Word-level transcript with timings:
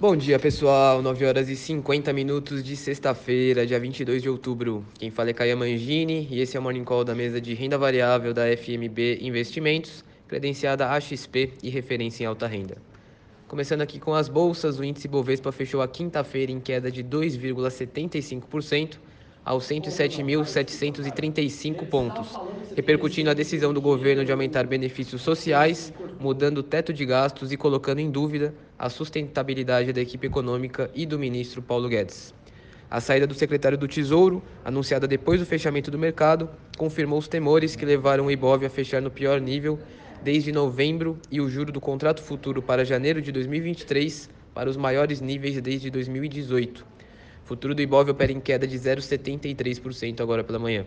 Bom 0.00 0.16
dia, 0.16 0.38
pessoal. 0.38 1.02
9 1.02 1.26
horas 1.26 1.50
e 1.50 1.54
50 1.54 2.10
minutos 2.14 2.64
de 2.64 2.74
sexta-feira, 2.74 3.66
dia 3.66 3.78
22 3.78 4.22
de 4.22 4.30
outubro. 4.30 4.82
Quem 4.98 5.10
fala 5.10 5.28
é 5.28 5.34
Caia 5.34 5.54
Mangini 5.54 6.26
e 6.30 6.40
esse 6.40 6.56
é 6.56 6.60
o 6.60 6.62
Morning 6.62 6.84
Call 6.84 7.04
da 7.04 7.14
mesa 7.14 7.38
de 7.38 7.52
renda 7.52 7.76
variável 7.76 8.32
da 8.32 8.44
FMB 8.56 9.18
Investimentos, 9.20 10.02
credenciada 10.26 10.90
AXP 10.90 11.52
e 11.62 11.68
referência 11.68 12.24
em 12.24 12.26
alta 12.26 12.46
renda. 12.46 12.78
Começando 13.46 13.82
aqui 13.82 14.00
com 14.00 14.14
as 14.14 14.26
bolsas, 14.26 14.78
o 14.78 14.84
índice 14.84 15.06
Bovespa 15.06 15.52
fechou 15.52 15.82
a 15.82 15.86
quinta-feira 15.86 16.50
em 16.50 16.60
queda 16.60 16.90
de 16.90 17.04
2,75% 17.04 18.96
aos 19.50 19.66
107.735 19.66 21.86
pontos, 21.88 22.38
repercutindo 22.76 23.30
a 23.30 23.34
decisão 23.34 23.74
do 23.74 23.80
governo 23.80 24.24
de 24.24 24.30
aumentar 24.30 24.64
benefícios 24.64 25.22
sociais, 25.22 25.92
mudando 26.20 26.58
o 26.58 26.62
teto 26.62 26.92
de 26.92 27.04
gastos 27.04 27.50
e 27.50 27.56
colocando 27.56 27.98
em 27.98 28.08
dúvida 28.08 28.54
a 28.78 28.88
sustentabilidade 28.88 29.92
da 29.92 30.00
equipe 30.00 30.28
econômica 30.28 30.88
e 30.94 31.04
do 31.04 31.18
ministro 31.18 31.60
Paulo 31.60 31.88
Guedes. 31.88 32.32
A 32.88 33.00
saída 33.00 33.26
do 33.26 33.34
secretário 33.34 33.76
do 33.76 33.88
Tesouro, 33.88 34.40
anunciada 34.64 35.08
depois 35.08 35.40
do 35.40 35.46
fechamento 35.46 35.90
do 35.90 35.98
mercado, 35.98 36.48
confirmou 36.78 37.18
os 37.18 37.26
temores 37.26 37.74
que 37.74 37.84
levaram 37.84 38.26
o 38.26 38.30
Ibov 38.30 38.64
a 38.64 38.70
fechar 38.70 39.02
no 39.02 39.10
pior 39.10 39.40
nível 39.40 39.80
desde 40.22 40.52
novembro 40.52 41.18
e 41.28 41.40
o 41.40 41.48
juro 41.48 41.72
do 41.72 41.80
contrato 41.80 42.22
futuro 42.22 42.62
para 42.62 42.84
janeiro 42.84 43.20
de 43.20 43.32
2023 43.32 44.30
para 44.54 44.70
os 44.70 44.76
maiores 44.76 45.20
níveis 45.20 45.60
desde 45.60 45.90
2018. 45.90 46.89
O 47.50 47.52
futuro 47.52 47.74
do 47.74 47.82
Ibov 47.82 48.08
opera 48.08 48.30
em 48.30 48.38
queda 48.38 48.64
de 48.64 48.78
0,73% 48.78 50.20
agora 50.20 50.44
pela 50.44 50.60
manhã. 50.60 50.86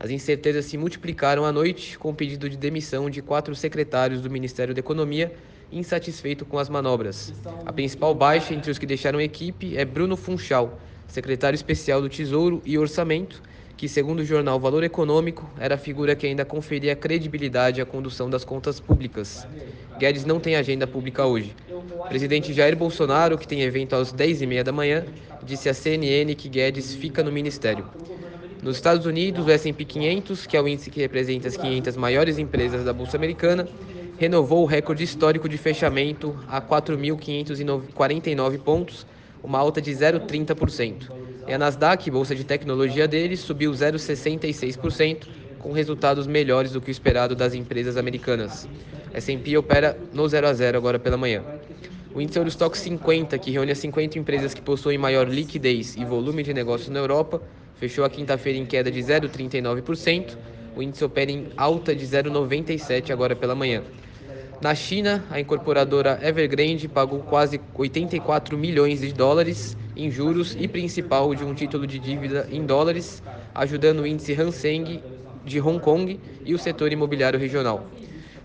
As 0.00 0.10
incertezas 0.10 0.64
se 0.64 0.76
multiplicaram 0.76 1.44
à 1.44 1.52
noite 1.52 1.96
com 1.96 2.10
o 2.10 2.14
pedido 2.14 2.50
de 2.50 2.56
demissão 2.56 3.08
de 3.08 3.22
quatro 3.22 3.54
secretários 3.54 4.20
do 4.20 4.28
Ministério 4.28 4.74
da 4.74 4.80
Economia, 4.80 5.32
insatisfeito 5.70 6.44
com 6.44 6.58
as 6.58 6.68
manobras. 6.68 7.32
A 7.64 7.72
principal 7.72 8.16
baixa 8.16 8.52
entre 8.52 8.68
os 8.68 8.80
que 8.80 8.84
deixaram 8.84 9.20
a 9.20 9.22
equipe 9.22 9.76
é 9.76 9.84
Bruno 9.84 10.16
Funchal, 10.16 10.76
secretário 11.06 11.54
especial 11.54 12.02
do 12.02 12.08
Tesouro 12.08 12.60
e 12.64 12.76
Orçamento, 12.76 13.40
que, 13.76 13.88
segundo 13.88 14.20
o 14.20 14.24
jornal 14.24 14.58
Valor 14.58 14.82
Econômico, 14.84 15.48
era 15.58 15.74
a 15.74 15.78
figura 15.78 16.16
que 16.16 16.26
ainda 16.26 16.44
conferia 16.44 16.96
credibilidade 16.96 17.80
à 17.80 17.86
condução 17.86 18.30
das 18.30 18.44
contas 18.44 18.80
públicas. 18.80 19.46
Guedes 19.98 20.24
não 20.24 20.40
tem 20.40 20.56
agenda 20.56 20.86
pública 20.86 21.26
hoje. 21.26 21.54
O 21.70 22.08
presidente 22.08 22.52
Jair 22.54 22.76
Bolsonaro, 22.76 23.36
que 23.36 23.46
tem 23.46 23.62
evento 23.62 23.94
às 23.94 24.12
10h30 24.12 24.62
da 24.62 24.72
manhã, 24.72 25.04
disse 25.44 25.68
à 25.68 25.74
CNN 25.74 26.34
que 26.34 26.48
Guedes 26.48 26.94
fica 26.94 27.22
no 27.22 27.30
ministério. 27.30 27.86
Nos 28.62 28.76
Estados 28.76 29.04
Unidos, 29.04 29.46
o 29.46 29.50
S&P 29.50 29.84
500, 29.84 30.46
que 30.46 30.56
é 30.56 30.60
o 30.60 30.66
índice 30.66 30.90
que 30.90 31.00
representa 31.00 31.46
as 31.46 31.56
500 31.56 31.96
maiores 31.96 32.38
empresas 32.38 32.84
da 32.84 32.92
Bolsa 32.92 33.16
Americana, 33.16 33.68
renovou 34.18 34.62
o 34.62 34.66
recorde 34.66 35.04
histórico 35.04 35.48
de 35.48 35.58
fechamento 35.58 36.34
a 36.48 36.60
4.549 36.60 38.58
pontos, 38.58 39.06
uma 39.44 39.58
alta 39.58 39.80
de 39.80 39.92
0,30%. 39.92 41.25
E 41.46 41.52
a 41.54 41.58
Nasdaq, 41.58 42.10
bolsa 42.10 42.34
de 42.34 42.42
tecnologia 42.42 43.06
deles, 43.06 43.38
subiu 43.38 43.70
0,66%, 43.70 45.28
com 45.60 45.70
resultados 45.70 46.26
melhores 46.26 46.72
do 46.72 46.80
que 46.80 46.90
o 46.90 46.90
esperado 46.90 47.36
das 47.36 47.54
empresas 47.54 47.96
americanas. 47.96 48.68
S&P 49.14 49.56
opera 49.56 49.96
no 50.12 50.28
0 50.28 50.48
a 50.48 50.52
0 50.52 50.76
agora 50.76 50.98
pela 50.98 51.16
manhã. 51.16 51.44
O 52.12 52.20
índice 52.20 52.38
Eurostock 52.38 52.76
50, 52.76 53.38
que 53.38 53.52
reúne 53.52 53.70
as 53.70 53.78
50 53.78 54.18
empresas 54.18 54.54
que 54.54 54.60
possuem 54.60 54.98
maior 54.98 55.28
liquidez 55.28 55.96
e 55.96 56.04
volume 56.04 56.42
de 56.42 56.52
negócios 56.52 56.88
na 56.88 56.98
Europa, 56.98 57.40
fechou 57.76 58.04
a 58.04 58.10
quinta-feira 58.10 58.58
em 58.58 58.66
queda 58.66 58.90
de 58.90 59.00
0,39%. 59.00 60.36
O 60.74 60.82
índice 60.82 61.04
opera 61.04 61.30
em 61.30 61.46
alta 61.56 61.94
de 61.94 62.04
0,97 62.04 63.10
agora 63.10 63.36
pela 63.36 63.54
manhã. 63.54 63.84
Na 64.60 64.74
China, 64.74 65.24
a 65.30 65.38
incorporadora 65.38 66.18
Evergrande 66.22 66.88
pagou 66.88 67.20
quase 67.20 67.60
84 67.74 68.58
milhões 68.58 69.00
de 69.00 69.12
dólares 69.12 69.76
em 69.96 70.10
juros 70.10 70.54
e 70.58 70.68
principal 70.68 71.34
de 71.34 71.42
um 71.42 71.54
título 71.54 71.86
de 71.86 71.98
dívida 71.98 72.46
em 72.52 72.66
dólares, 72.66 73.22
ajudando 73.54 74.00
o 74.00 74.06
índice 74.06 74.34
Hang 74.34 74.52
Seng 74.52 75.02
de 75.44 75.58
Hong 75.60 75.80
Kong 75.80 76.20
e 76.44 76.54
o 76.54 76.58
setor 76.58 76.92
imobiliário 76.92 77.38
regional. 77.38 77.86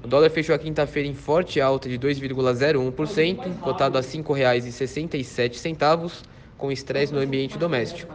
O 0.03 0.07
dólar 0.07 0.29
fechou 0.29 0.55
a 0.55 0.59
quinta-feira 0.59 1.07
em 1.07 1.13
forte 1.13 1.61
alta 1.61 1.87
de 1.89 1.99
2,01%, 1.99 3.59
cotado 3.59 3.97
a 3.97 4.01
R$ 4.01 4.07
5,67, 4.07 6.23
com 6.57 6.71
estresse 6.71 7.13
no 7.13 7.19
ambiente 7.19 7.57
doméstico. 7.57 8.13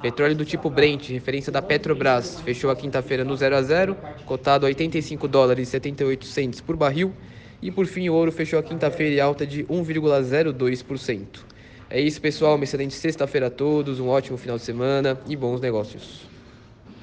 Petróleo 0.00 0.34
do 0.34 0.44
tipo 0.44 0.70
Brent, 0.70 1.10
referência 1.10 1.52
da 1.52 1.60
Petrobras, 1.60 2.40
fechou 2.40 2.70
a 2.70 2.76
quinta-feira 2.76 3.24
no 3.24 3.36
0 3.36 3.56
a 3.56 3.62
0, 3.62 3.96
cotado 4.24 4.66
a 4.66 4.68
85 4.68 5.28
dólares 5.28 5.68
e 5.68 5.72
78 5.72 6.26
por 6.62 6.76
barril, 6.76 7.12
e 7.60 7.70
por 7.70 7.86
fim, 7.86 8.08
o 8.08 8.14
ouro 8.14 8.30
fechou 8.30 8.58
a 8.58 8.62
quinta-feira 8.62 9.16
em 9.16 9.20
alta 9.20 9.46
de 9.46 9.64
1,02%. 9.64 11.57
É 11.90 12.00
isso, 12.00 12.20
pessoal. 12.20 12.54
Uma 12.56 12.64
excelente 12.64 12.94
sexta-feira 12.94 13.46
a 13.46 13.50
todos, 13.50 13.98
um 14.00 14.08
ótimo 14.08 14.36
final 14.36 14.56
de 14.58 14.64
semana 14.64 15.20
e 15.26 15.34
bons 15.36 15.60
negócios. 15.60 16.37